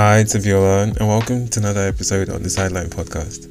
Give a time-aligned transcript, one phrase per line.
[0.00, 3.42] Hi, it's Abiola, and welcome to another episode on the Sideline Podcast.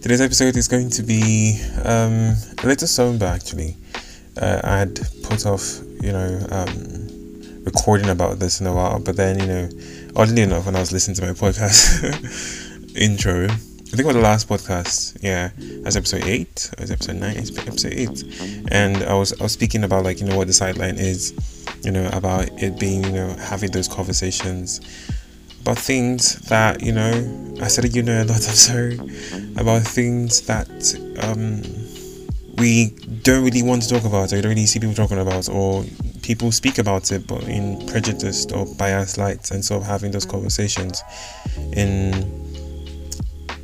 [0.00, 3.76] Today's episode is going to be um, a little somber, actually.
[4.40, 9.16] Uh, I had put off, you know, um, recording about this in a while, but
[9.16, 9.68] then, you know,
[10.16, 14.22] oddly enough, when I was listening to my podcast intro, I think it was the
[14.22, 15.22] last podcast.
[15.22, 15.50] Yeah,
[15.82, 16.70] that's episode eight.
[16.78, 17.36] Or was episode nine?
[17.36, 18.24] Episode eight,
[18.70, 21.34] and I was I was speaking about like you know what the sideline is,
[21.84, 24.80] you know about it being you know having those conversations
[25.62, 28.36] about things that you know I said you know a lot.
[28.36, 28.98] I'm sorry
[29.56, 30.68] about things that
[31.22, 31.62] um
[32.56, 32.90] we
[33.22, 35.84] don't really want to talk about or you don't really see people talking about or
[36.22, 40.26] people speak about it but in prejudiced or biased lights and sort of having those
[40.26, 41.02] conversations
[41.72, 42.12] in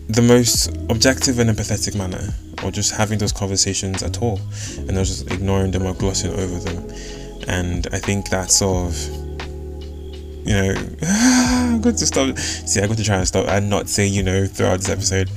[0.08, 2.32] the most objective and empathetic manner,
[2.64, 4.40] or just having those conversations at all,
[4.78, 6.90] and not just ignoring them or glossing over them.
[7.46, 9.27] And I think that's sort of,
[10.48, 12.38] you know, I'm going to stop.
[12.38, 15.28] See, I'm going to try and stop and not say, you know, throughout this episode.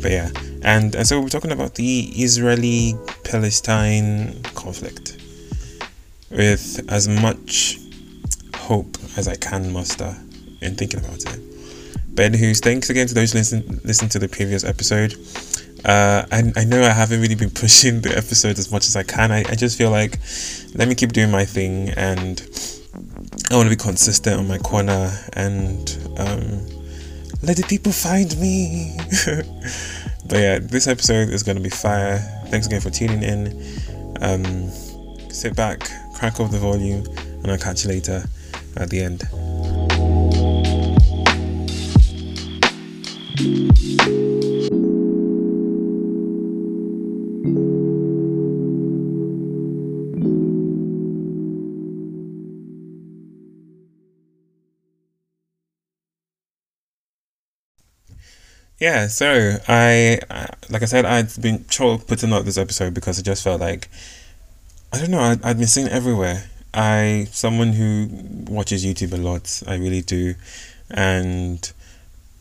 [0.00, 0.30] But yeah,
[0.62, 5.20] and and so we're talking about the Israeli-Palestine conflict
[6.30, 7.80] with as much
[8.56, 10.14] hope as I can muster
[10.60, 11.40] in thinking about it.
[12.14, 15.16] Ben Who's thanks again to those who listen listen to the previous episode.
[15.84, 19.02] Uh, I, I know I haven't really been pushing the episode as much as I
[19.02, 19.32] can.
[19.32, 20.20] I, I just feel like
[20.76, 22.40] let me keep doing my thing and
[23.52, 26.66] I want to be consistent on my corner and um,
[27.42, 28.96] let the people find me.
[30.26, 32.16] but yeah, this episode is going to be fire.
[32.46, 33.62] Thanks again for tuning in.
[34.22, 34.70] Um,
[35.28, 35.80] sit back,
[36.14, 37.04] crank up the volume,
[37.42, 38.24] and I'll catch you later
[38.76, 39.22] at the end.
[58.82, 60.18] Yeah, so I,
[60.68, 63.88] like I said, I'd been putting out this episode because I just felt like,
[64.92, 66.50] I don't know, I'd, I'd been seen everywhere.
[66.74, 68.08] I, someone who
[68.52, 70.34] watches YouTube a lot, I really do,
[70.90, 71.72] and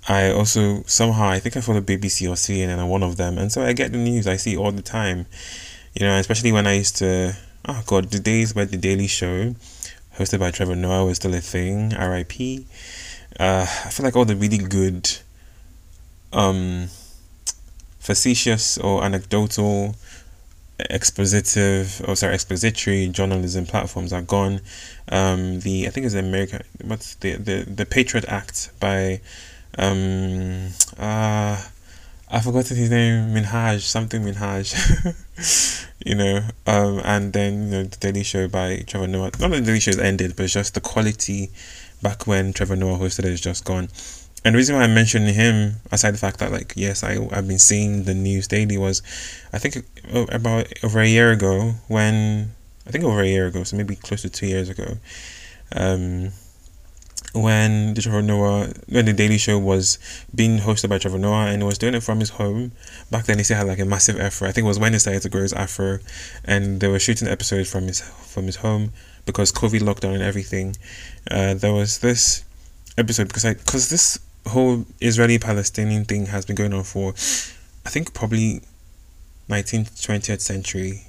[0.09, 3.51] I also somehow I think I follow BBC or CNN or one of them, and
[3.51, 5.27] so I get the news I see all the time.
[5.93, 7.35] You know, especially when I used to.
[7.67, 9.53] Oh God, the days where the Daily Show,
[10.17, 11.93] hosted by Trevor Noah, was still a thing.
[11.93, 12.65] R.I.P.
[13.39, 15.07] Uh, I feel like all the really good,
[16.33, 16.87] um,
[17.99, 19.95] facetious or anecdotal,
[20.89, 24.61] expositive or sorry expository journalism platforms are gone.
[25.09, 26.63] Um, the I think it's America.
[26.83, 29.21] What's the the the Patriot Act by
[29.77, 31.63] um uh
[32.33, 34.71] I forgot his name, Minhaj, something Minhaj.
[36.05, 39.31] you know, um, and then you know the Daily Show by Trevor Noah.
[39.37, 41.51] Not that the Daily Show has ended, but it's just the quality
[42.01, 43.89] back when Trevor Noah hosted it is just gone.
[44.43, 47.47] And the reason why I mentioned him, aside the fact that like yes, I I've
[47.47, 49.01] been seeing the news daily, was
[49.53, 52.51] I think about over a year ago when
[52.87, 54.97] I think over a year ago, so maybe close to two years ago.
[55.73, 56.31] Um,
[57.33, 59.99] when the Trevor Noah when the Daily Show was
[60.33, 62.71] being hosted by Trevor Noah and was doing it from his home.
[63.09, 64.47] Back then he still had like a massive afro.
[64.47, 65.99] I think it was when he started to grow his afro
[66.43, 68.91] and they were shooting episodes from his from his home
[69.25, 70.75] because COVID lockdown and everything.
[71.29, 72.43] Uh, there was this
[72.97, 77.09] episode because I because this whole Israeli Palestinian thing has been going on for
[77.85, 78.61] I think probably
[79.49, 81.05] 19th 20th century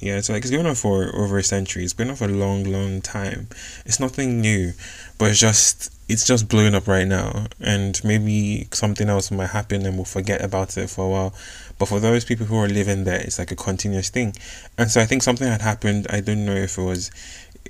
[0.00, 1.84] yeah, it's like it's going on for over a century.
[1.84, 3.48] It's been on for a long, long time.
[3.84, 4.72] It's nothing new,
[5.18, 7.46] but it's just it's just blowing up right now.
[7.60, 11.34] And maybe something else might happen and we'll forget about it for a while.
[11.78, 14.34] But for those people who are living there, it's like a continuous thing.
[14.78, 16.06] And so I think something had happened.
[16.10, 17.10] I don't know if it was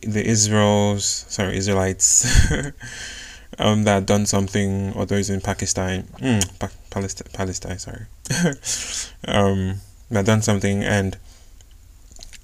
[0.03, 2.51] the Israel's sorry Israelites.
[3.59, 8.07] um, that done something, or those in Pakistan, mm, pa- Palestine, Palestine, sorry,
[9.29, 9.77] um,
[10.11, 11.17] that done something, and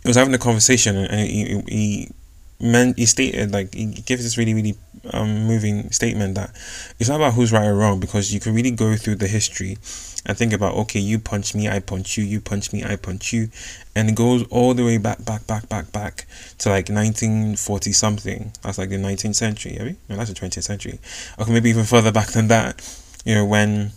[0.02, 2.11] he was having a conversation and he, he
[2.61, 4.77] meant he stated like he gives this really really
[5.12, 6.51] um moving statement that
[6.99, 9.79] it's not about who's right or wrong because you can really go through the history
[10.27, 13.33] and think about okay you punch me I punch you you punch me I punch
[13.33, 13.49] you.
[13.97, 16.27] And it goes all the way back back back back back
[16.59, 18.53] to like 1940 something.
[18.62, 20.99] That's like the 19th century maybe no that's the 20th century.
[21.39, 22.81] Okay maybe even further back than that
[23.25, 23.93] you know when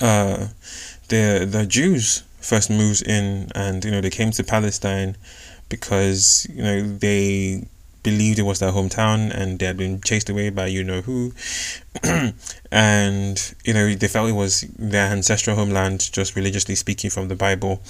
[0.00, 0.48] uh
[1.08, 5.16] the the Jews first moves in and you know they came to Palestine
[5.68, 7.66] because you know they
[8.02, 11.32] believed it was their hometown and they had been chased away by you know who.
[12.70, 17.36] And you know they felt it was their ancestral homeland just religiously speaking from the
[17.36, 17.80] bible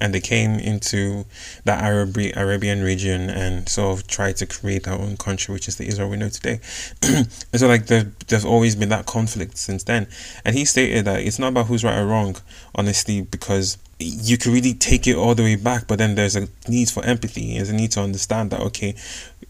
[0.00, 1.24] and they came into
[1.64, 5.76] the Arab Arabian region and sort of tried to create their own country, which is
[5.76, 6.60] the Israel we know today.
[7.02, 10.06] and so, like, there, there's always been that conflict since then.
[10.44, 12.36] And he stated that it's not about who's right or wrong,
[12.74, 16.48] honestly, because you can really take it all the way back, but then there's a
[16.68, 17.56] need for empathy.
[17.56, 18.94] There's a need to understand that, okay,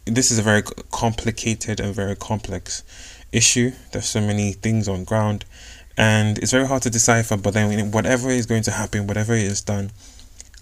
[0.04, 2.82] this is a very complicated and very complex
[3.32, 3.72] issue.
[3.92, 5.44] There's so many things on ground,
[5.96, 7.36] and it's very hard to decipher.
[7.36, 9.90] But then, whatever is going to happen, whatever is done,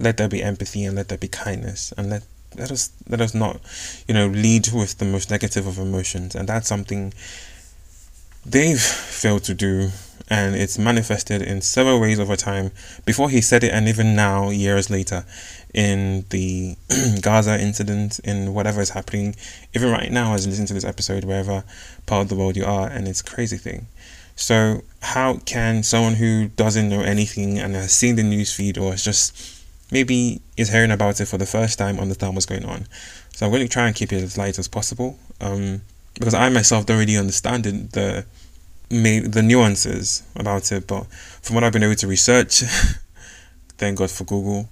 [0.03, 2.25] let there be empathy and let there be kindness, and let
[2.57, 3.61] let us let us not,
[4.07, 7.15] you know, lead with the most negative of emotions, and that's something
[8.45, 9.91] they've failed to do.
[10.29, 12.71] And it's manifested in several ways over time.
[13.05, 15.27] Before he said it and even now years later
[15.75, 16.77] in the
[17.21, 19.35] gaza incident in whatever is happening
[19.75, 21.65] even right now as you listen to this episode wherever
[22.07, 23.89] part of the world you are and it's a crazy thing.
[24.37, 28.95] So how can someone who doesn't know anything and has seen the news feed or
[28.95, 29.62] is just
[29.93, 32.87] maybe is hearing about it for the first time understand what's going on
[33.33, 35.81] so i'm going to try and keep it as light as possible um,
[36.15, 38.25] because i myself don't really understand the
[38.93, 41.07] the nuances about it, but
[41.41, 42.61] from what I've been able to research,
[43.79, 44.69] thank God for Google.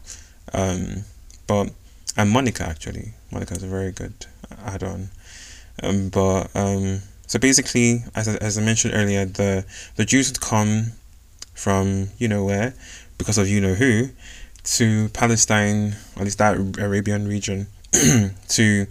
[0.52, 1.04] Um,
[1.46, 1.70] but
[2.16, 4.26] and Monica actually, Monica is a very good
[4.64, 5.08] add-on.
[5.82, 9.64] Um, but um, so basically, as I, as I mentioned earlier, the
[9.96, 10.92] the Jews had come
[11.54, 12.74] from you know where
[13.16, 14.10] because of you know who
[14.76, 17.66] to Palestine, at least that Arabian region,
[18.48, 18.86] to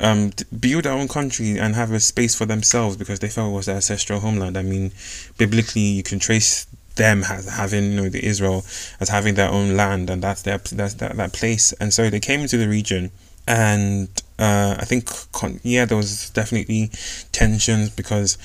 [0.00, 3.54] um, build their own country and have a space for themselves because they felt it
[3.54, 4.58] was their ancestral homeland.
[4.58, 4.92] I mean,
[5.38, 6.66] biblically, you can trace
[6.96, 8.64] them as having you know the Israel
[9.00, 12.20] as having their own land and that's their that's that, that place and so they
[12.20, 13.10] came into the region
[13.48, 15.10] and uh, I think
[15.64, 16.92] yeah there was definitely
[17.32, 18.38] tensions because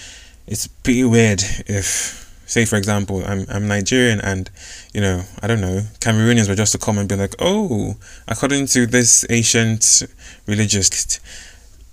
[0.47, 4.49] it's pretty weird if say for example I'm I'm Nigerian and
[4.93, 7.95] you know I don't know Cameroonians were just to come and be like oh
[8.27, 10.03] according to this ancient
[10.47, 11.19] religious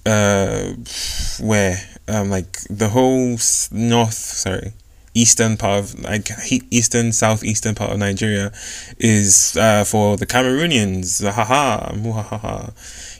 [0.06, 0.72] uh
[1.40, 1.76] where
[2.08, 3.36] um like the whole
[3.70, 4.72] north sorry
[5.12, 6.28] eastern part of like
[6.70, 8.52] eastern southeastern part of Nigeria
[8.98, 12.72] is uh, for the Cameroonians haha muhahaha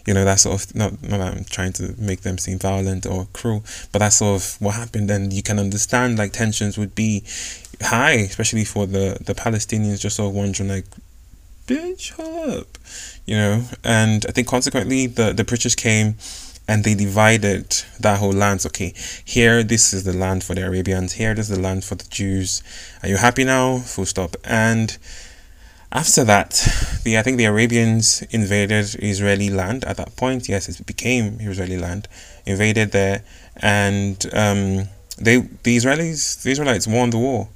[0.07, 3.07] you know that sort of not not that I'm trying to make them seem violent
[3.07, 6.95] or cruel but that's sort of what happened and you can understand like tensions would
[6.95, 7.25] be
[7.83, 10.87] high especially for the the Palestinians just sort of wondering like
[11.67, 12.79] bitch up
[13.27, 16.17] you know and I think consequently the the British came
[16.69, 18.65] and they divided that whole land.
[18.67, 18.93] Okay,
[19.25, 21.13] here this is the land for the Arabians.
[21.13, 22.63] Here this is the land for the Jews.
[23.03, 23.79] Are you happy now?
[23.79, 24.37] Full stop.
[24.45, 24.97] And
[25.97, 26.51] after that,
[27.05, 30.47] the I think the Arabians invaded Israeli land at that point.
[30.47, 32.07] Yes, it became Israeli land,
[32.45, 33.23] invaded there,
[33.57, 37.49] and um, they the Israelis the Israelites won the war,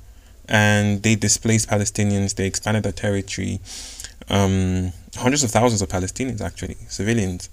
[0.49, 2.35] and they displaced Palestinians.
[2.37, 3.61] They expanded their territory.
[4.31, 7.51] Um, hundreds of thousands of Palestinians actually civilians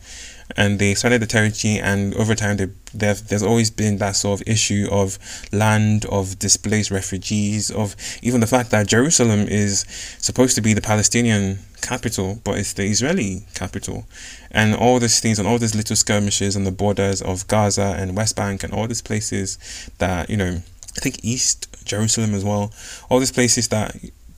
[0.56, 4.48] and they expanded the territory and over time they, there's always been that sort of
[4.48, 5.20] issue of
[5.52, 9.86] land of displaced refugees of even the fact that jerusalem is
[10.20, 14.06] supposed to be the palestinian capital but it's the israeli capital.
[14.52, 18.16] And all these things and all these little skirmishes on the borders of gaza and
[18.16, 19.58] west bank and all these places
[20.00, 20.62] that you know
[20.96, 22.72] i think east jerusalem as well
[23.10, 23.96] all these places that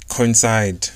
[0.09, 0.89] coincide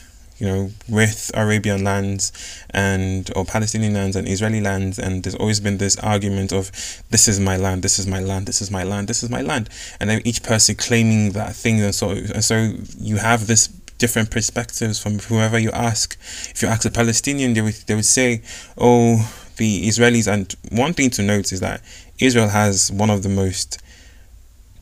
[0.43, 2.33] you know, with Arabian lands
[2.71, 6.69] and or Palestinian lands and Israeli lands, and there's always been this argument of
[7.11, 9.41] this is my land, this is my land, this is my land, this is my
[9.41, 9.69] land,
[10.01, 13.67] and then each person claiming that thing, and so and so you have this
[13.99, 16.17] different perspectives from whoever you ask.
[16.49, 18.41] If you ask a Palestinian, they would they would say,
[18.77, 21.81] "Oh, the Israelis." And one thing to note is that
[22.19, 23.81] Israel has one of the most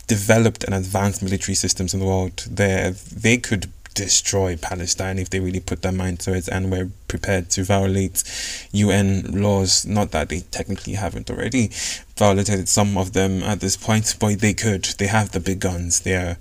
[0.08, 2.44] developed and advanced military systems in the world.
[2.50, 6.88] There, they could destroy Palestine if they really put their mind to it and were
[7.08, 8.22] prepared to violate
[8.72, 9.86] UN laws.
[9.86, 11.70] Not that they technically haven't already
[12.16, 14.84] violated some of them at this point, but they could.
[14.98, 16.00] They have the big guns.
[16.00, 16.36] They are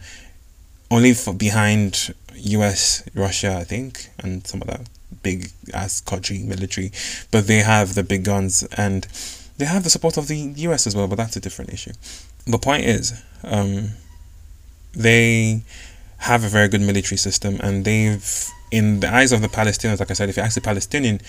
[0.90, 4.82] only for behind US, Russia, I think, and some of that
[5.24, 6.92] big ass country military,
[7.32, 9.08] but they have the big guns and
[9.58, 11.92] they have the support of the US as well, but that's a different issue.
[12.46, 13.92] The point is, um,
[14.94, 15.62] they
[16.22, 20.12] have a very good military system, and they've, in the eyes of the Palestinians, like
[20.12, 21.20] I said, if you ask the Palestinian,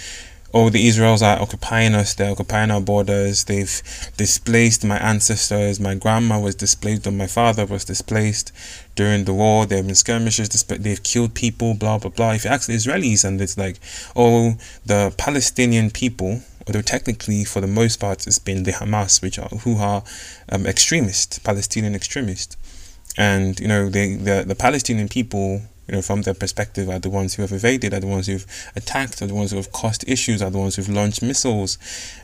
[0.53, 3.83] oh, the Israels are occupying us, they're occupying our borders, they've
[4.19, 8.53] displaced my ancestors, my grandma was displaced, or my father was displaced
[8.95, 12.33] during the war, there have been skirmishes, they've killed people, blah, blah, blah.
[12.33, 13.81] If you ask the Israelis, and it's like,
[14.15, 19.39] oh, the Palestinian people, although technically for the most part it's been the Hamas, which
[19.39, 20.05] are who are
[20.51, 22.57] um, extremists, Palestinian extremists
[23.17, 27.11] and you know the the, the Palestinian people you know, from their perspective, are the
[27.11, 30.09] ones who have evaded, are the ones who've attacked, are the ones who have caused
[30.09, 31.77] issues, are the ones who've launched missiles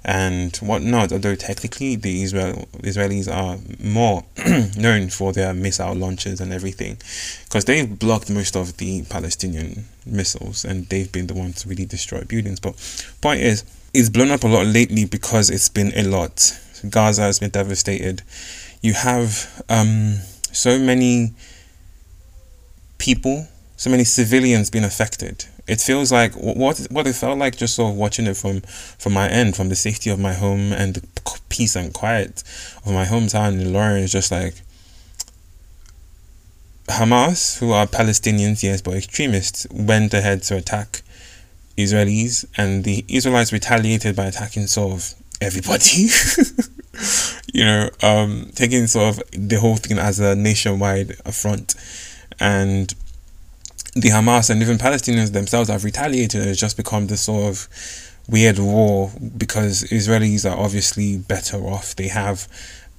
[0.05, 1.13] and whatnot.
[1.13, 4.25] Although technically, the Israel Israelis are more
[4.81, 6.99] known for their missile launches and everything,
[7.45, 11.85] because they've blocked most of the Palestinian missiles and they've been the ones to really
[11.85, 12.61] destroy buildings.
[12.61, 12.75] But
[13.21, 16.59] point is, it's blown up a lot lately because it's been a lot.
[16.89, 18.23] Gaza has been devastated.
[18.83, 20.21] You have um,
[20.59, 21.35] so many
[22.99, 23.47] people,
[23.77, 25.47] so many civilians being affected.
[25.69, 28.63] It feels like what what it felt like just sort of watching it from
[28.99, 31.07] from my end, from the safety of my home and the
[31.49, 32.43] peace and quiet
[32.85, 34.55] of my hometown in Ilorin is just like
[36.89, 41.03] Hamas, who are Palestinians, yes, but extremists, went ahead to attack
[41.77, 46.09] Israelis, and the Israelites retaliated by attacking sort of everybody.
[47.53, 51.75] you know, um, taking sort of the whole thing as a nationwide affront,
[52.39, 52.95] and
[53.95, 56.47] the Hamas and even Palestinians themselves have retaliated.
[56.47, 57.69] It's just become this sort of
[58.29, 61.97] weird war because Israelis are obviously better off.
[61.97, 62.47] They have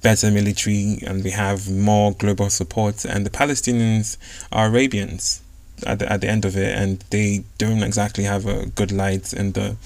[0.02, 4.16] better military and they have more global support, and the Palestinians
[4.50, 5.42] are Arabians
[5.86, 9.32] at the, at the end of it, and they don't exactly have a good light
[9.32, 9.76] in the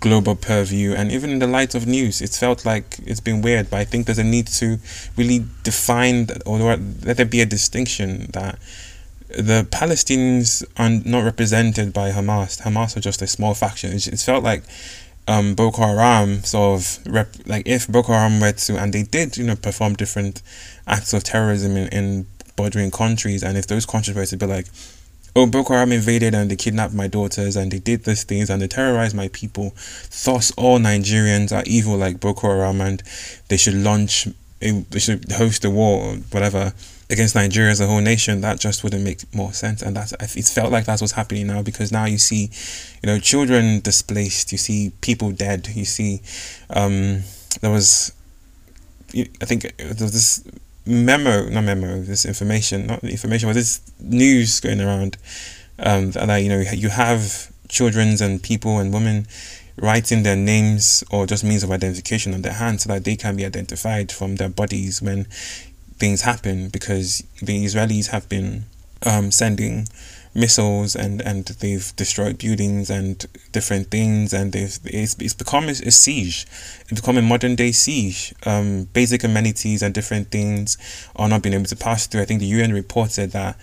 [0.00, 3.70] global purview and even in the light of news it's felt like it's been weird
[3.70, 4.78] but i think there's a need to
[5.16, 8.58] really define or let there be a distinction that
[9.28, 12.62] the palestinians are not represented by hamas.
[12.62, 13.92] Hamas are just a small faction.
[13.92, 14.62] It's felt like
[15.28, 19.36] um, Boko Haram sort of rep, like if Boko Haram were to and they did
[19.36, 20.42] you know perform different
[20.86, 24.66] acts of terrorism in, in bordering countries and if those countries were to be like
[25.36, 28.62] oh, Boko Haram invaded and they kidnapped my daughters and they did these things and
[28.62, 29.74] they terrorized my people.
[30.24, 33.02] Thus, all Nigerians are evil like Boko Haram and
[33.48, 34.26] they should launch,
[34.60, 36.72] they should host a war or whatever
[37.10, 38.40] against Nigeria as a whole nation.
[38.40, 39.82] That just wouldn't make more sense.
[39.82, 42.50] And that's it felt like that's what's happening now because now you see,
[43.02, 44.52] you know, children displaced.
[44.52, 45.68] You see people dead.
[45.68, 46.22] You see,
[46.70, 47.22] um,
[47.60, 48.12] there was,
[49.14, 50.44] I think there was this
[50.86, 55.16] memo, not memo, this information, not information, but this news going around,
[55.78, 59.26] um, that you know you have children's and people and women
[59.78, 63.36] writing their names or just means of identification on their hands so that they can
[63.36, 65.24] be identified from their bodies when
[65.98, 68.64] things happen because the Israelis have been
[69.04, 69.86] um, sending
[70.36, 75.74] missiles and and they've destroyed buildings and different things and they've it's, it's become a,
[75.74, 76.46] siege
[76.88, 80.76] it's become a modern day siege um basic amenities and different things
[81.16, 83.58] are not being able to pass through i think the un reported that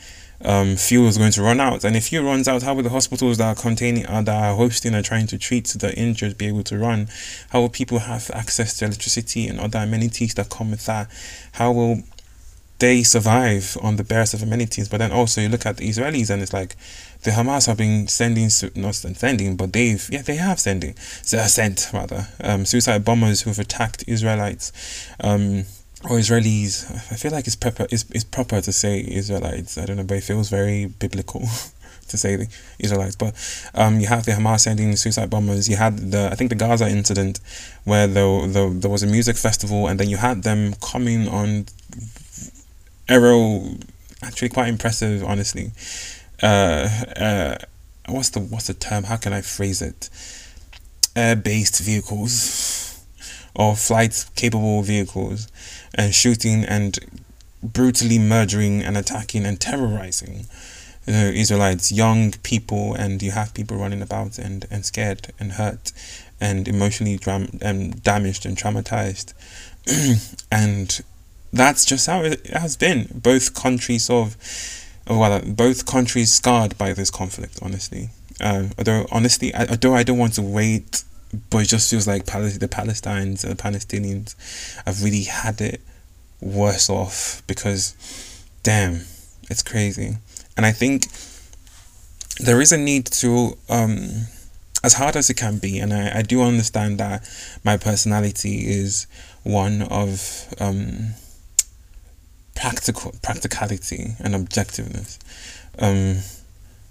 [0.46, 1.84] um, fuel is going to run out.
[1.84, 4.56] And if fuel runs out, how will the hospitals that are containing, uh, that are
[4.56, 7.08] hosting and trying to treat the injured be able to run?
[7.50, 11.10] How will people have access to electricity and other amenities that come with that?
[11.54, 12.04] How will
[12.84, 14.90] they survive on the barest of amenities.
[14.90, 16.76] But then also you look at the Israelis and it's like
[17.22, 21.90] the Hamas have been sending, not sending, but they've, yeah, they have sending, so sent
[21.94, 24.74] rather, um, suicide bombers who've attacked Israelites,
[25.22, 25.64] um,
[26.10, 26.92] or Israelis.
[27.10, 29.78] I feel like it's proper, it's, it's proper to say Israelites.
[29.78, 31.44] I don't know, but it feels very biblical.
[32.10, 32.48] to say the
[32.80, 33.34] Israelites, but
[33.74, 35.70] um, you have the Hamas sending suicide bombers.
[35.70, 37.40] You had the I think the Gaza incident,
[37.86, 41.66] where the, the there was a music festival, and then you had them coming on
[43.10, 43.76] aero
[44.22, 45.72] actually quite impressive honestly.
[46.42, 47.58] Uh, uh,
[48.08, 49.06] what's the what's the term?
[49.06, 50.10] How can i phrase it?
[51.16, 53.06] Air based vehicles
[53.56, 55.48] or flight capable vehicles
[55.94, 57.00] and shooting and
[57.62, 60.48] brutally murdering and attacking and terrorizing
[61.06, 65.54] you know, Israelites, young people, and you have people running about and, and scared and
[65.54, 65.92] hurt
[66.40, 69.34] and emotionally dram- and damaged and traumatized.
[70.52, 71.02] and
[71.54, 73.08] that's just how it has been.
[73.14, 74.36] Both countries of,
[75.08, 77.60] well, both countries scarred by this conflict.
[77.62, 78.10] Honestly,
[78.42, 81.04] um, although honestly, I, although I don't want to wait,
[81.50, 84.36] but it just feels like Pal- the Palestinians the Palestinians
[84.86, 85.82] have really had it
[86.42, 87.96] worse off because,
[88.64, 89.02] damn,
[89.50, 90.18] it's crazy.
[90.58, 91.08] And I think
[92.40, 94.28] there is a need to um,
[94.84, 97.30] as hard as it can be, and I, I do understand that
[97.64, 99.06] my personality is
[99.44, 101.14] one of um,
[102.56, 105.20] practical practicality and objectiveness.
[105.80, 106.18] Um,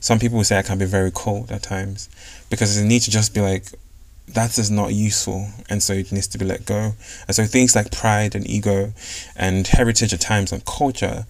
[0.00, 2.08] some people say I can be very cold at times
[2.50, 3.66] because the need to just be like,
[4.28, 6.92] that is not useful, and so it needs to be let go.
[7.26, 8.92] And so things like pride and ego
[9.36, 11.26] and heritage at times and culture,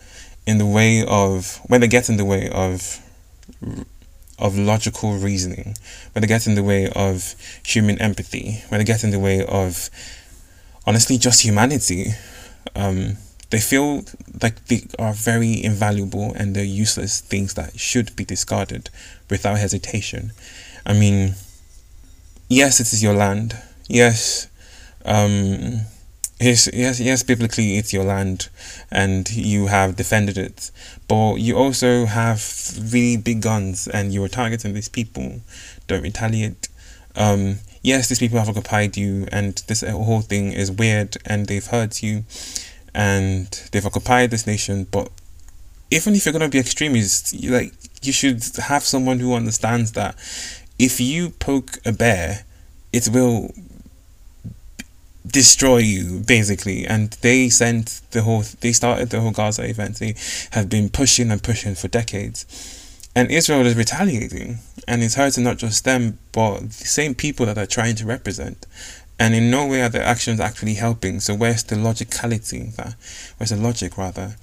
[0.46, 3.00] in the way of when they get in the way of
[4.38, 5.76] of logical reasoning,
[6.12, 7.34] when they get in the way of
[7.64, 9.88] human empathy, when they get in the way of
[10.86, 12.12] honestly just humanity.
[12.74, 13.16] Um,
[13.52, 14.02] they feel
[14.42, 18.88] like they are very invaluable and they're useless things that should be discarded
[19.28, 20.32] without hesitation.
[20.86, 21.34] I mean,
[22.48, 23.54] yes, it is your land.
[23.88, 24.48] Yes,
[25.04, 25.82] um,
[26.40, 27.22] yes, yes, yes.
[27.22, 28.48] Biblically, it's your land,
[28.90, 30.70] and you have defended it.
[31.06, 32.42] But you also have
[32.90, 35.42] really big guns, and you are targeting these people.
[35.88, 36.70] Don't retaliate.
[37.16, 41.66] Um, yes, these people have occupied you, and this whole thing is weird, and they've
[41.66, 42.24] hurt you
[42.94, 44.86] and they've occupied this nation.
[44.90, 45.10] But
[45.90, 47.72] even if you're gonna be extremists, you like
[48.02, 50.14] you should have someone who understands that
[50.78, 52.44] if you poke a bear,
[52.92, 53.52] it will
[55.26, 56.86] destroy you basically.
[56.86, 59.98] And they sent the whole they started the whole gaza event.
[59.98, 60.14] They
[60.50, 62.46] have been pushing and pushing for decades.
[63.14, 64.58] And israel is retaliating
[64.88, 68.66] and it's hurting not just them but the same people that they're trying to represent
[69.22, 71.20] and in no way are the actions actually helping.
[71.20, 72.74] So where's the logicality?
[72.74, 72.96] That
[73.36, 74.34] where's the logic rather?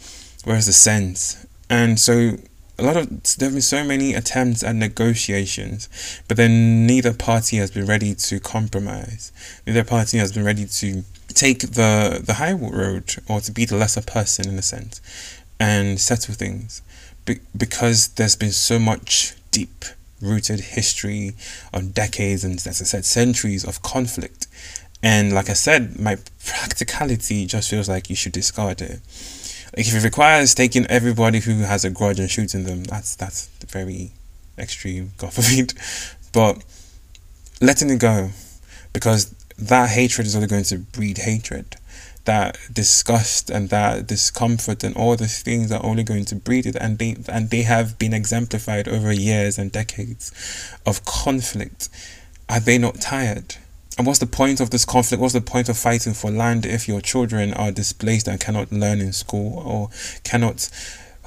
[0.46, 1.46] Where's the sense?
[1.70, 2.38] And so
[2.78, 5.90] a lot of there have been so many attempts at negotiations,
[6.30, 9.34] but then neither party has been ready to compromise.
[9.68, 13.76] Neither party has been ready to take the the high road or to be the
[13.76, 15.02] lesser person in a sense
[15.60, 16.82] and settle things
[17.26, 19.84] be- because there's been so much deep
[20.22, 21.34] rooted history
[21.74, 24.48] of decades and, as I said, centuries of conflict.
[25.02, 29.00] And like I said, my practicality just feels like you should discard it.
[29.76, 33.48] Like if it requires taking everybody who has a grudge and shooting them, that's that's
[33.68, 34.12] very
[34.58, 35.74] extreme, God forbid.
[36.34, 36.64] But
[37.62, 38.32] letting it go,
[38.94, 41.78] because that hatred is only going to breed hatred
[42.26, 46.76] that disgust and that discomfort and all these things are only going to breed it
[46.76, 50.32] and they and they have been exemplified over years and decades
[50.86, 51.90] of conflict.
[52.48, 53.56] Are they not tired?
[53.98, 55.20] And what's the point of this conflict?
[55.22, 59.02] What's the point of fighting for land if your children are displaced and cannot learn
[59.02, 59.90] in school or
[60.24, 60.70] cannot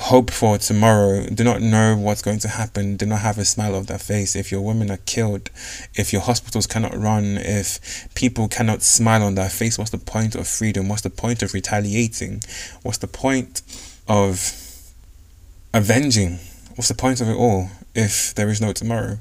[0.02, 3.74] hope for tomorrow, do not know what's going to happen, do not have a smile
[3.74, 5.50] of their face, if your women are killed,
[5.94, 10.34] if your hospitals cannot run, if people cannot smile on their face, what's the point
[10.34, 10.88] of freedom?
[10.88, 12.42] What's the point of retaliating?
[12.82, 13.62] What's the point
[14.08, 14.52] of
[15.72, 16.38] avenging?
[16.74, 19.18] What's the point of it all if there is no tomorrow?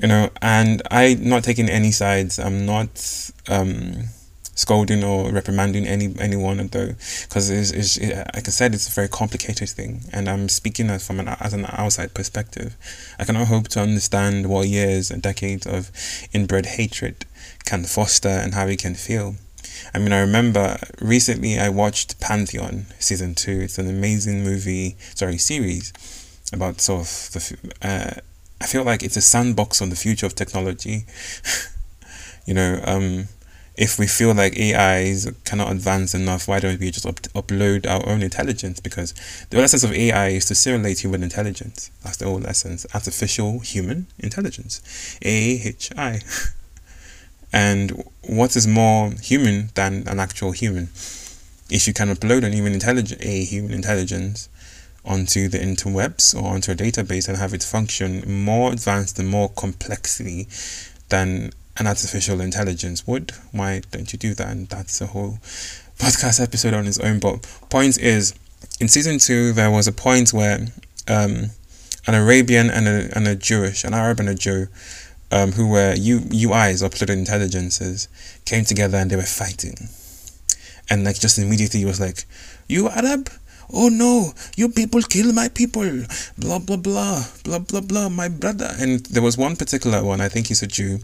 [0.00, 2.38] You know, and I'm not taking any sides.
[2.38, 4.08] I'm not um
[4.56, 8.90] scolding or reprimanding any anyone though because it's, it's it, like I said it's a
[8.90, 10.00] very complicated thing.
[10.12, 12.74] And I'm speaking as from an as an outside perspective.
[13.18, 15.92] I cannot hope to understand what years and decades of
[16.32, 17.26] inbred hatred
[17.64, 19.36] can foster and how it can feel.
[19.94, 25.36] I mean I remember recently I watched Pantheon season 2 it's an amazing movie sorry
[25.36, 25.92] series
[26.50, 28.20] about sort of the uh,
[28.58, 31.04] I feel like it's a sandbox on the future of technology.
[32.48, 33.26] You know um
[33.76, 38.06] if we feel like AIs cannot advance enough, why don't we just up- upload our
[38.08, 38.80] own intelligence?
[38.80, 39.12] Because
[39.50, 41.90] the essence of AI is to simulate human intelligence.
[42.02, 42.86] That's the whole essence.
[42.94, 44.80] Artificial human intelligence.
[45.24, 46.20] AHI.
[47.52, 50.84] and what is more human than an actual human?
[51.68, 54.48] If you can upload an human intelligence, a human intelligence,
[55.06, 59.48] onto the interwebs or onto a database and have it function more advanced and more
[59.50, 60.48] complexly
[61.08, 63.32] than an artificial intelligence would.
[63.52, 64.48] Why don't you do that?
[64.48, 65.38] And that's a whole
[65.98, 67.18] podcast episode on its own.
[67.18, 68.34] But point is,
[68.80, 70.66] in season two, there was a point where
[71.08, 71.50] um,
[72.06, 74.68] an Arabian and a, and a Jewish, an Arab and a Jew,
[75.30, 78.08] um, who were U, UIs or political intelligences,
[78.44, 79.88] came together and they were fighting.
[80.88, 82.24] And like just immediately, he was like,
[82.68, 83.30] "You Arab."
[83.72, 86.04] Oh no, you people kill my people,
[86.38, 88.72] blah blah blah, blah blah blah, my brother.
[88.78, 91.00] And there was one particular one, I think he's a Jew,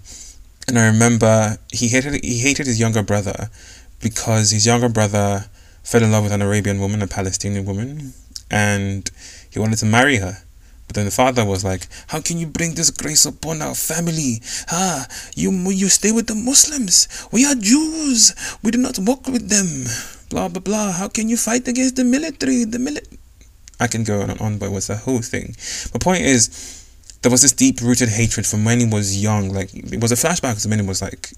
[0.69, 3.51] and I remember he hated he hated his younger brother
[4.01, 5.47] because his younger brother
[5.83, 8.15] fell in love with an Arabian woman, a Palestinian woman,
[8.51, 9.11] and
[9.51, 10.43] he wanted to marry her.
[10.87, 14.43] But then the father was like, "How can you bring disgrace upon our family?
[14.71, 17.09] Ah, you you stay with the Muslims.
[17.31, 18.35] We are Jews.
[18.63, 19.87] We do not walk with them.
[20.29, 20.93] Blah blah blah.
[20.93, 22.65] How can you fight against the military?
[22.65, 23.19] The military."
[23.81, 25.57] I can go on and on, but was a whole thing.
[25.93, 26.51] My point is
[27.23, 29.49] there was this deep rooted hatred from when he was young.
[29.51, 31.31] Like it was a flashback to when he was like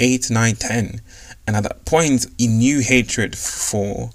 [0.00, 1.00] eight, nine, ten,
[1.46, 4.10] and at that point he knew hatred for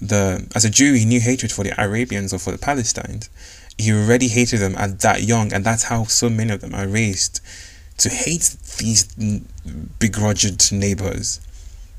[0.00, 3.28] the as a Jew he knew hatred for the Arabians or for the Palestinians.
[3.78, 6.86] He already hated them at that young, and that's how so many of them are
[6.86, 7.40] raised
[7.98, 9.04] to hate these
[9.98, 11.40] begrudged neighbors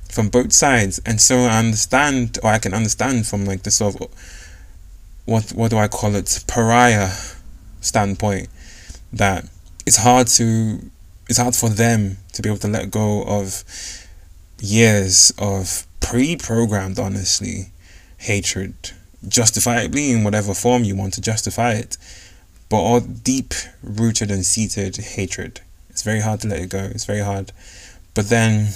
[0.10, 0.99] from both sides.
[1.06, 4.08] And so I understand, or I can understand from like the sort of
[5.25, 7.10] what what do I call it pariah
[7.84, 8.50] standpoint
[9.12, 9.46] that
[9.86, 10.80] it's hard to
[11.30, 13.63] it's hard for them to be able to let go of
[14.60, 17.72] years of pre-programmed, honestly,
[18.17, 18.74] hatred,
[19.28, 21.98] justifiably in whatever form you want to justify it,
[22.69, 25.62] but all deep rooted and seated hatred.
[25.89, 26.80] It's very hard to let it go.
[26.80, 27.52] It's very hard.
[28.13, 28.69] But then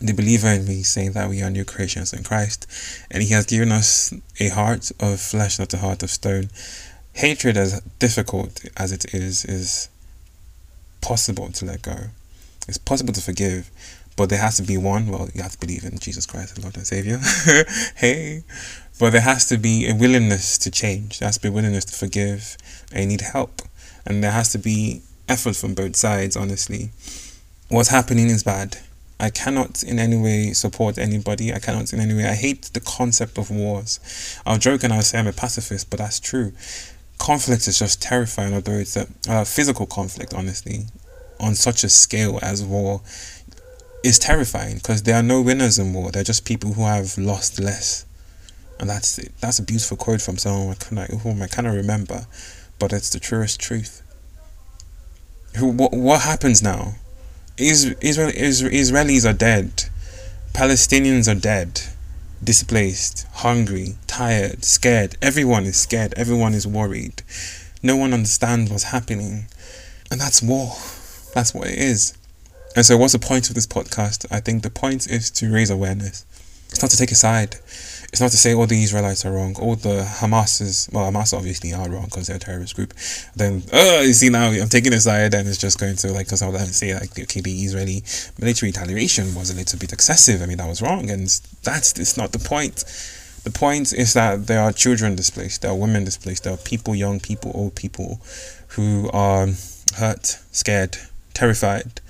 [0.00, 2.66] the believer in me saying that we are new creations in Christ,
[3.10, 6.50] and He has given us a heart of flesh, not a heart of stone.
[7.14, 9.88] Hatred, as difficult as it is, is
[11.00, 11.96] possible to let go.
[12.66, 13.70] It's possible to forgive,
[14.16, 15.08] but there has to be one.
[15.08, 17.18] Well, you have to believe in Jesus Christ, the Lord and Savior.
[17.96, 18.42] hey,
[18.98, 21.18] but there has to be a willingness to change.
[21.18, 22.56] There has to be a willingness to forgive,
[22.92, 23.62] and you need help,
[24.04, 26.36] and there has to be effort from both sides.
[26.36, 26.90] Honestly,
[27.68, 28.78] what's happening is bad
[29.20, 31.52] I cannot in any way support anybody.
[31.52, 32.26] I cannot in any way.
[32.26, 34.00] I hate the concept of wars.
[34.44, 36.52] I'll joke and I'll say I'm a pacifist, but that's true.
[37.18, 40.86] Conflict is just terrifying, although it's a uh, physical conflict, honestly,
[41.40, 43.00] on such a scale as war
[44.04, 46.10] is terrifying because there are no winners in war.
[46.10, 48.04] They're just people who have lost less.
[48.78, 49.32] And that's it.
[49.40, 52.26] That's a beautiful quote from someone I whom I cannot remember,
[52.78, 54.02] but it's the truest truth.
[55.56, 56.96] Who, what, what happens now?
[57.56, 59.84] Is Israel, Israelis are dead.
[60.52, 61.80] Palestinians are dead.
[62.44, 65.16] Displaced, hungry, tired, scared.
[65.22, 66.12] Everyone is scared.
[66.14, 67.22] Everyone is worried.
[67.82, 69.46] No one understands what's happening.
[70.10, 70.76] And that's war.
[71.32, 72.12] That's what it is.
[72.76, 74.26] And so, what's the point of this podcast?
[74.30, 76.26] I think the point is to raise awareness.
[76.68, 77.56] It's not to take a side.
[78.12, 81.72] It's not to say all the Israelites are wrong, all the Hamas well, Hamas obviously
[81.72, 82.94] are wrong because they're a terrorist group.
[83.34, 86.26] Then, oh, you see now I'm taking a side and it's just going to like,
[86.26, 88.02] because I would say like, okay, the Israeli
[88.38, 90.42] military retaliation was a little bit excessive.
[90.42, 91.26] I mean, that was wrong, and
[91.62, 92.84] that's it's not the point.
[93.44, 96.94] The point is that there are children displaced, there are women displaced, there are people,
[96.94, 98.20] young people, old people,
[98.68, 99.48] who are
[99.96, 100.96] hurt, scared,
[101.34, 102.00] terrified,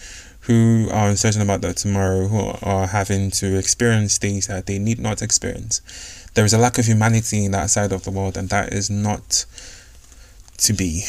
[0.46, 4.98] who are uncertain about their tomorrow, who are having to experience things that they need
[4.98, 5.80] not experience.
[6.34, 8.90] There is a lack of humanity in that side of the world, and that is
[8.90, 9.46] not
[10.58, 11.04] to be.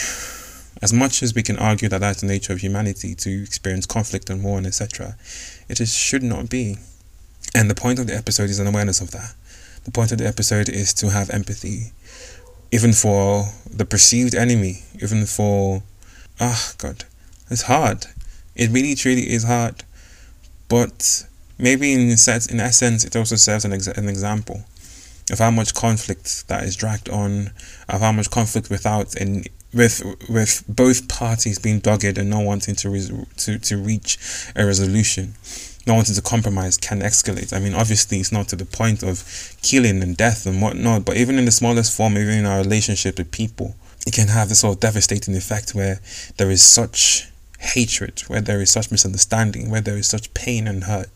[0.82, 4.30] As much as we can argue that that's the nature of humanity to experience conflict
[4.30, 5.17] and war and etc.,
[5.67, 6.78] it is, should not be.
[7.54, 9.36] And the point of the episode is an awareness of that.
[9.84, 11.91] The point of the episode is to have empathy,
[12.71, 15.84] even for the perceived enemy, even for,
[16.39, 17.04] ah, oh God,
[17.50, 18.08] it's hard
[18.56, 19.84] it really truly is hard,
[20.68, 21.26] but
[21.58, 24.63] maybe in sense, in essence, it also serves an, ex- an example
[25.32, 27.52] of how much conflict that is dragged on,
[27.89, 32.76] of how much conflict without and with with both parties being dogged and not wanting
[32.76, 34.18] to res- to to reach
[34.56, 35.34] a resolution,
[35.86, 37.54] not wanting to compromise can escalate.
[37.54, 39.24] I mean, obviously, it's not to the point of
[39.62, 43.18] killing and death and whatnot, but even in the smallest form, even in our relationship
[43.18, 43.76] with people,
[44.08, 46.00] it can have this sort of devastating effect where
[46.38, 47.28] there is such
[47.60, 51.10] hatred, where there is such misunderstanding, where there is such pain and hurt.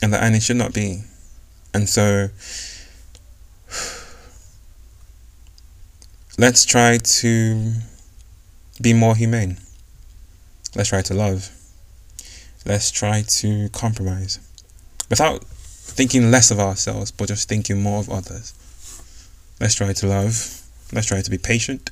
[0.00, 1.02] And that and it should not be.
[1.74, 2.28] And so
[6.38, 7.72] let's try to
[8.80, 9.58] be more humane.
[10.74, 11.50] Let's try to love.
[12.64, 14.38] Let's try to compromise
[15.10, 18.54] without thinking less of ourselves, but just thinking more of others.
[19.60, 20.62] Let's try to love.
[20.92, 21.90] Let's try to be patient.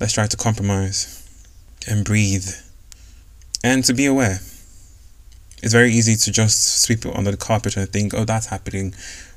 [0.00, 1.21] Let's try to compromise
[1.88, 2.48] and breathe
[3.62, 4.40] and to be aware.
[5.62, 8.94] It's very easy to just sweep it under the carpet and think, oh, that's happening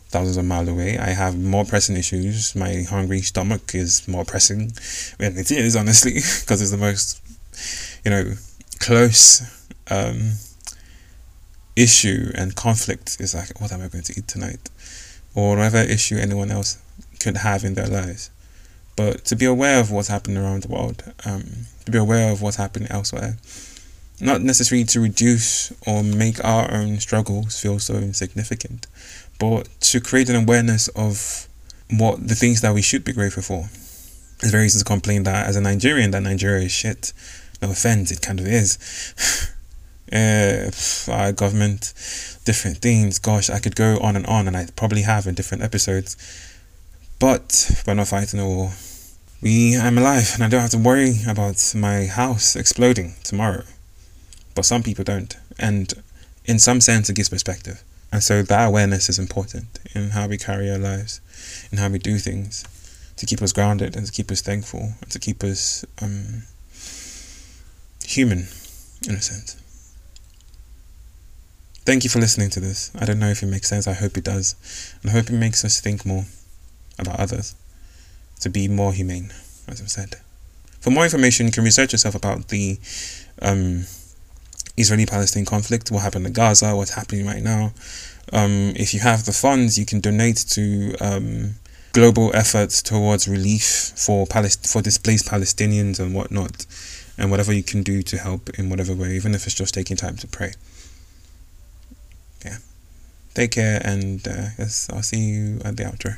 [0.10, 0.97] thousands of miles away.
[0.97, 2.55] I have more pressing issues.
[2.55, 4.71] My hungry stomach is more pressing.
[5.19, 7.21] And it is, honestly, because it's the most,
[8.03, 8.34] you know,
[8.79, 10.34] close um,
[11.75, 14.69] issue and conflict is like, what am I going to eat tonight?
[15.36, 16.81] Or whatever issue anyone else
[17.19, 18.31] could have in their lives.
[18.95, 22.41] But to be aware of what's happening around the world, um, to be aware of
[22.41, 23.38] what's happening elsewhere.
[24.21, 28.88] Not necessarily to reduce or make our own struggles feel so insignificant,
[29.39, 31.49] but to create an awareness of
[31.91, 33.69] what the things that we should be grateful for.
[34.39, 37.12] It's very easy to complain that as a Nigerian that Nigeria is shit.
[37.62, 39.51] No offense, it kind of is.
[40.13, 40.71] uh,
[41.12, 41.93] our government,
[42.45, 43.19] different things.
[43.19, 46.15] Gosh, I could go on and on, and I probably have in different episodes.
[47.19, 48.71] But we're not fighting a war
[49.45, 53.63] we I'm alive and I don't have to worry about my house exploding tomorrow.
[54.56, 55.36] But some people don't.
[55.60, 55.93] And
[56.45, 57.84] in some sense it gives perspective.
[58.12, 61.21] And so that awareness is important in how we carry our lives,
[61.71, 62.63] in how we do things,
[63.17, 66.43] to keep us grounded and to keep us thankful and to keep us um,
[68.04, 68.47] human
[69.08, 69.62] in a sense.
[71.86, 72.91] Thank you for listening to this.
[72.97, 73.88] I don't know if it makes sense.
[73.88, 74.56] I hope it does.
[75.04, 76.25] And I hope it makes us think more
[76.99, 77.55] about others
[78.41, 79.31] to be more humane,
[79.67, 80.15] as I've said.
[80.79, 82.77] For more information, you can research yourself about the
[83.41, 83.86] um,
[84.77, 87.73] Israeli Palestine conflict, what happened in Gaza, what's happening right now.
[88.34, 91.55] Um, if you have the funds, you can donate to um,
[91.93, 96.65] global efforts towards relief for Palest- for displaced Palestinians and whatnot,
[97.17, 99.95] and whatever you can do to help in whatever way, even if it's just taking
[99.95, 100.53] time to pray.
[102.43, 102.58] Yeah.
[103.34, 106.17] Take care, and uh, yes, I'll see you at the outro.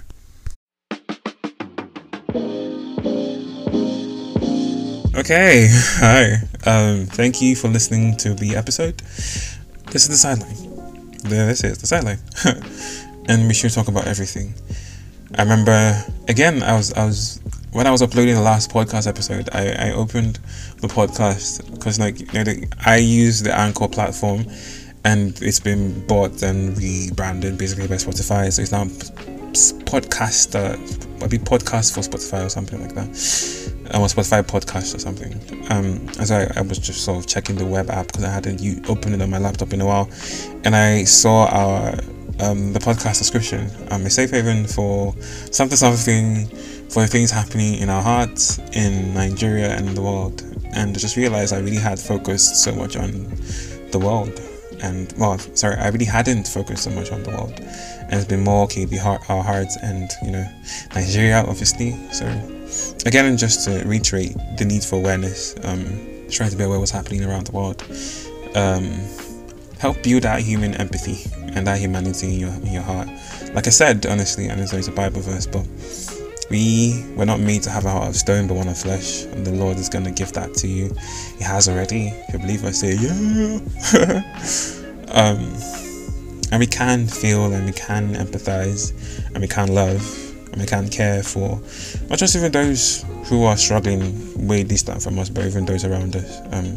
[5.18, 6.34] Okay, hi.
[6.68, 9.00] Um, thank you for listening to the episode.
[9.90, 11.18] This is the sideline.
[11.24, 12.20] There this is the sideline,
[13.28, 14.54] and we should talk about everything.
[15.34, 16.62] I remember again.
[16.62, 19.50] I was I was when I was uploading the last podcast episode.
[19.54, 20.38] I I opened
[20.82, 24.46] the podcast because like you know the, I use the Anchor platform,
[25.04, 28.54] and it's been bought and rebranded basically by Spotify.
[28.54, 28.86] So it's now
[29.86, 30.78] podcaster,
[31.20, 35.34] maybe podcast for Spotify or something like that um, a Spotify podcast or something.
[35.72, 38.90] Um, as I, I was just sort of checking the web app because I hadn't
[38.90, 40.10] opened it on my laptop in a while,
[40.64, 41.94] and I saw our
[42.40, 43.70] um, the podcast description.
[43.92, 45.14] Um, a safe haven for
[45.52, 46.48] something something
[46.90, 50.42] for the things happening in our hearts in Nigeria and in the world,
[50.74, 53.12] and I just realized I really had focused so much on
[53.92, 54.40] the world,
[54.82, 58.44] and well, sorry, I really hadn't focused so much on the world, and it's been
[58.44, 60.48] more okay, the heart, our hearts, and you know,
[60.96, 61.96] Nigeria obviously.
[62.12, 62.26] So
[63.06, 65.86] again, just to reiterate the need for awareness, um,
[66.30, 67.84] trying to be aware of what's happening around the world,
[68.56, 68.84] um,
[69.80, 73.08] help build that human empathy and that humanity in your in your heart.
[73.54, 75.66] Like I said, honestly, and it's always a Bible verse, but
[76.50, 79.46] we were not made to have a heart of stone, but one of flesh, and
[79.46, 80.94] the Lord is gonna give that to you.
[81.38, 82.08] He has already.
[82.28, 84.22] If you believe, I say yeah.
[85.12, 85.54] um,
[86.52, 88.94] and we can feel, and we can empathize,
[89.28, 90.27] and we can love
[90.58, 91.62] and we can care for
[92.10, 96.16] not just even those who are struggling way distant from us, but even those around
[96.16, 96.42] us.
[96.52, 96.76] Um,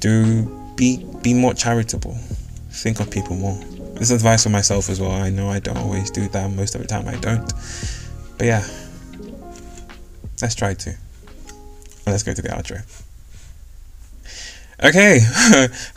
[0.00, 2.18] do be be more charitable.
[2.70, 3.56] Think of people more.
[3.94, 5.12] This advice for myself as well.
[5.12, 6.50] I know I don't always do that.
[6.50, 7.52] Most of the time I don't.
[8.36, 8.66] But yeah,
[10.42, 10.94] let's try to.
[12.04, 12.82] Let's go to the outro.
[14.82, 15.20] Okay,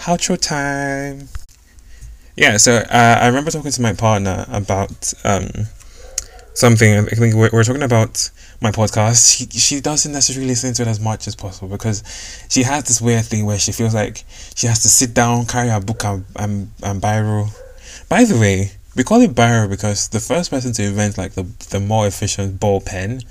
[0.05, 1.29] outro time.
[2.37, 5.49] Yeah, so uh, I remember talking to my partner about um,
[6.59, 6.97] something.
[6.97, 8.29] I think we're, we're talking about
[8.61, 9.37] my podcast.
[9.37, 12.03] She she doesn't necessarily listen to it as much as possible because
[12.49, 14.23] she has this weird thing where she feels like
[14.55, 17.49] she has to sit down, carry her book and and, and biro.
[18.09, 21.43] By the way, we call it biro because the first person to invent like the
[21.69, 23.21] the more efficient ball pen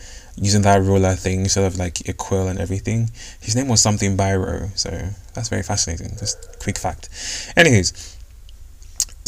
[0.41, 3.11] using that roller thing instead of like a quill and everything.
[3.41, 4.91] His name was something Biro, so
[5.35, 6.17] that's very fascinating.
[6.17, 7.09] Just quick fact.
[7.57, 8.18] Anyways,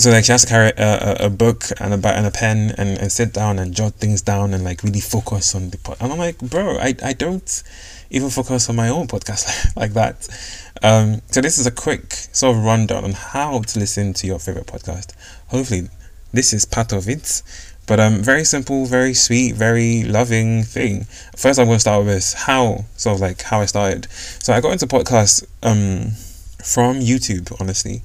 [0.01, 2.75] so like she has to carry a, a, a book and a and a pen
[2.79, 5.99] and, and sit down and jot things down and like really focus on the pod.
[6.01, 7.63] And I'm like, bro, I, I don't
[8.11, 10.29] even focus on my own podcast like that.
[10.83, 14.39] Um, so this is a quick sort of rundown on how to listen to your
[14.39, 15.13] favorite podcast.
[15.49, 15.89] Hopefully,
[16.33, 17.43] this is part of it.
[17.87, 21.05] But um, very simple, very sweet, very loving thing.
[21.37, 24.07] First, I'm going to start with this how sort of like how I started.
[24.11, 26.13] So I got into podcast um
[26.65, 28.03] from YouTube, honestly.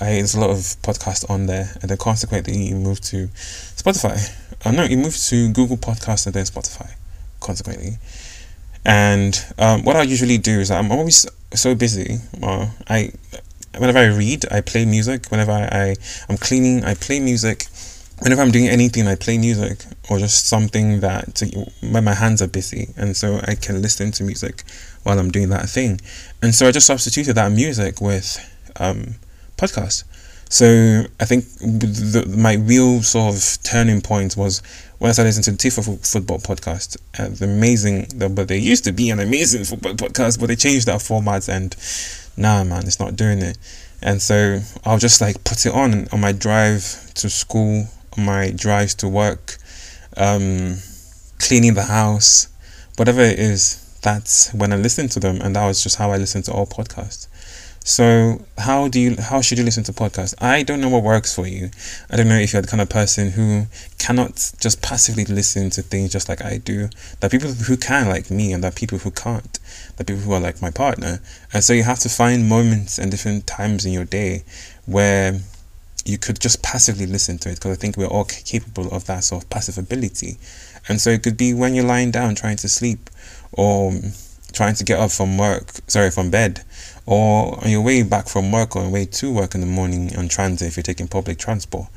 [0.00, 4.16] I, there's a lot of podcasts on there, and then consequently, you move to Spotify.
[4.64, 6.92] Uh, no, you move to Google Podcasts and then Spotify,
[7.40, 7.98] consequently.
[8.84, 12.18] And um, what I usually do is I'm always so busy.
[12.42, 13.12] Uh, I
[13.76, 15.26] whenever I read, I play music.
[15.30, 15.96] Whenever I, I
[16.28, 17.66] I'm cleaning, I play music.
[18.20, 21.40] Whenever I'm doing anything, I play music or just something that
[21.82, 24.64] when my hands are busy, and so I can listen to music
[25.02, 26.00] while I'm doing that thing.
[26.42, 28.38] And so I just substituted that music with
[28.80, 29.14] um,
[29.58, 30.04] podcast.
[30.50, 34.62] So I think the, my real sort of turning point was
[34.98, 36.96] when I started listening to the Tifo football podcast.
[37.18, 40.86] Uh, the amazing, but they used to be an amazing football podcast, but they changed
[40.86, 41.76] that format and
[42.38, 43.58] nah, man, it's not doing it.
[44.00, 48.50] And so I'll just like put it on on my drive to school, on my
[48.50, 49.58] drives to work,
[50.16, 50.76] um,
[51.38, 52.48] cleaning the house,
[52.96, 53.84] whatever it is.
[54.02, 56.66] That's when I listen to them, and that was just how I listen to all
[56.66, 57.26] podcasts.
[57.84, 60.34] So how do you how should you listen to podcasts?
[60.40, 61.70] I don't know what works for you.
[62.10, 63.66] I don't know if you're the kind of person who
[63.98, 66.90] cannot just passively listen to things just like I do.
[67.22, 69.58] Are people who can like me and are people who can't.
[69.98, 71.20] Are people who are like my partner.
[71.52, 74.44] And so you have to find moments and different times in your day
[74.84, 75.40] where
[76.04, 79.24] you could just passively listen to it because I think we're all capable of that
[79.24, 80.38] sort of passive ability.
[80.88, 83.10] And so it could be when you're lying down trying to sleep
[83.52, 83.92] or
[84.52, 86.64] trying to get up from work, sorry, from bed,
[87.08, 89.66] or on your way back from work or on your way to work in the
[89.66, 91.88] morning on transit if you're taking public transport.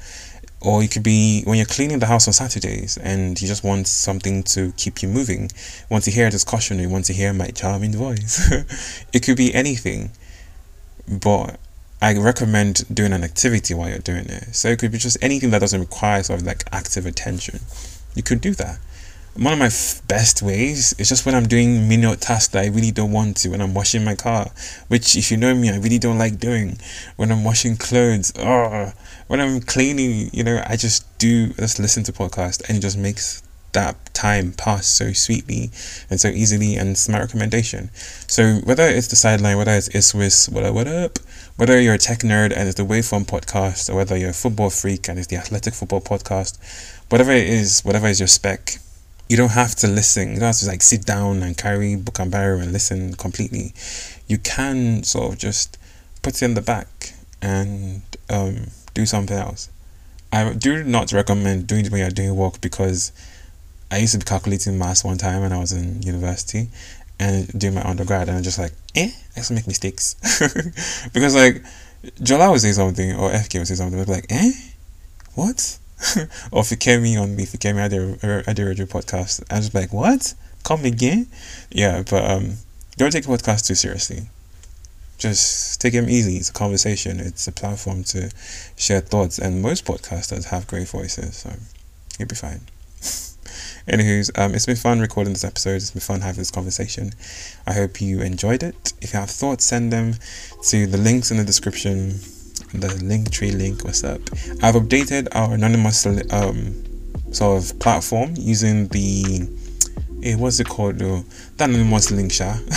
[0.61, 3.87] Or it could be when you're cleaning the house on Saturdays and you just want
[3.87, 5.43] something to keep you moving.
[5.43, 8.49] You want to hear a discussion, you want to hear my charming voice.
[9.13, 10.11] it could be anything.
[11.09, 11.59] but
[12.01, 14.55] I recommend doing an activity while you're doing it.
[14.55, 17.59] So it could be just anything that doesn't require sort of like active attention.
[18.15, 18.79] You could do that.
[19.35, 22.67] One of my f- best ways is just when I'm doing menial tasks that I
[22.67, 23.49] really don't want to.
[23.49, 24.51] When I'm washing my car,
[24.89, 26.77] which if you know me, I really don't like doing.
[27.15, 28.91] When I'm washing clothes, oh,
[29.27, 32.97] when I'm cleaning, you know, I just do just listen to podcast and it just
[32.97, 33.41] makes
[33.71, 35.71] that time pass so sweetly
[36.09, 37.89] and so easily and it's my recommendation.
[38.27, 41.19] So whether it's the sideline, whether it's Iswis, what up, what up,
[41.55, 44.69] whether you're a tech nerd and it's the Waveform podcast, or whether you're a football
[44.69, 46.57] freak and it's the Athletic Football podcast,
[47.09, 48.77] whatever it is, whatever is your spec,
[49.31, 50.33] you don't have to listen.
[50.33, 53.73] You don't have to like sit down and carry book and barrow and listen completely.
[54.27, 55.77] You can sort of just
[56.21, 59.69] put it in the back and um, do something else.
[60.33, 63.13] I do not recommend doing it when you're doing work because
[63.89, 66.67] I used to be calculating maths one time when I was in university
[67.17, 70.15] and doing my undergrad, and I'm just like, eh, I used to make mistakes
[71.13, 71.63] because like
[72.19, 74.51] Jola would say something or FK would say something, I'd be like, eh,
[75.35, 75.77] what?
[76.51, 80.33] or Fikemi on me, Fikemi the the radio podcast, I was like, what?
[80.63, 81.27] Come again?
[81.69, 82.57] Yeah, but um,
[82.97, 84.27] don't take podcast too seriously.
[85.19, 86.37] Just take them easy.
[86.37, 87.19] It's a conversation.
[87.19, 88.31] It's a platform to
[88.75, 91.53] share thoughts, and most podcasters have great voices, so
[92.17, 92.61] you'll be fine.
[93.87, 95.75] Anywho's, um, it's been fun recording this episode.
[95.75, 97.11] It's been fun having this conversation.
[97.67, 98.93] I hope you enjoyed it.
[99.01, 100.15] If you have thoughts, send them
[100.63, 102.19] to the links in the description.
[102.73, 103.83] The Linktree link.
[103.83, 104.21] What's up?
[104.61, 106.73] I've updated our anonymous um
[107.33, 109.47] sort of platform using the
[110.23, 111.23] eh, what's it called though?
[111.57, 112.53] The anonymous link, sha.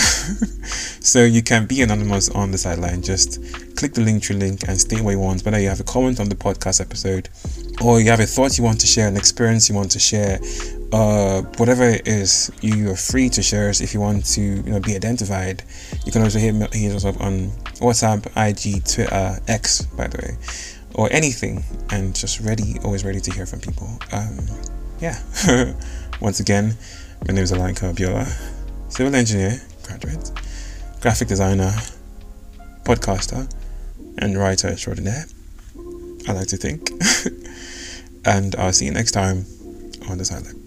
[0.99, 3.01] so you can be anonymous on the sideline.
[3.01, 3.41] Just
[3.77, 5.43] click the Linktree link and state what you want.
[5.45, 7.29] Whether you have a comment on the podcast episode,
[7.81, 10.39] or you have a thought you want to share, an experience you want to share,
[10.91, 13.69] uh, whatever it is, you are free to share.
[13.69, 15.63] If you want to, you know, be identified,
[16.05, 20.37] you can also hit, hit us up on WhatsApp, IG, Twitter, X, by the way,
[20.93, 21.63] or anything.
[21.91, 23.89] And just ready, always ready to hear from people.
[24.11, 24.39] Um,
[24.99, 25.21] yeah.
[26.21, 26.75] Once again,
[27.27, 28.25] my name is Alanka Abiola,
[28.89, 30.31] civil engineer, graduate,
[31.01, 31.71] graphic designer,
[32.83, 33.51] podcaster,
[34.19, 35.25] and writer extraordinaire.
[36.27, 36.89] I like to think.
[38.25, 39.45] and I'll see you next time
[40.09, 40.64] on the sideline.